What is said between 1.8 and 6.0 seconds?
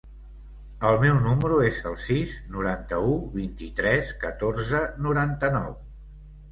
el sis, noranta-u, vint-i-tres, catorze, noranta-nou.